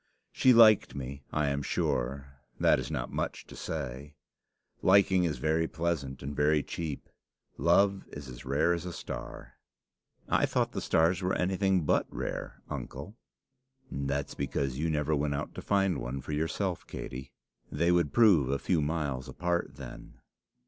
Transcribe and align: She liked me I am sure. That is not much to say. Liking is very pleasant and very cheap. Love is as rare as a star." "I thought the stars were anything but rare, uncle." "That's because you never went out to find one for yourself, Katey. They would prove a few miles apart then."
She 0.31 0.51
liked 0.51 0.95
me 0.95 1.21
I 1.31 1.49
am 1.49 1.61
sure. 1.61 2.39
That 2.59 2.79
is 2.79 2.89
not 2.89 3.11
much 3.13 3.45
to 3.45 3.55
say. 3.55 4.15
Liking 4.81 5.25
is 5.25 5.37
very 5.37 5.67
pleasant 5.67 6.23
and 6.23 6.35
very 6.35 6.63
cheap. 6.63 7.07
Love 7.59 8.07
is 8.07 8.27
as 8.27 8.43
rare 8.43 8.73
as 8.73 8.83
a 8.83 8.93
star." 8.93 9.59
"I 10.27 10.47
thought 10.47 10.71
the 10.71 10.81
stars 10.81 11.21
were 11.21 11.35
anything 11.35 11.83
but 11.85 12.07
rare, 12.11 12.63
uncle." 12.67 13.15
"That's 13.91 14.33
because 14.33 14.79
you 14.79 14.89
never 14.89 15.15
went 15.15 15.35
out 15.35 15.53
to 15.53 15.61
find 15.61 15.99
one 15.99 16.19
for 16.19 16.31
yourself, 16.31 16.87
Katey. 16.87 17.31
They 17.71 17.91
would 17.91 18.11
prove 18.11 18.49
a 18.49 18.57
few 18.57 18.81
miles 18.81 19.29
apart 19.29 19.75
then." 19.75 20.15